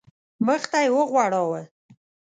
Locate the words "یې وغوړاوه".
0.83-1.61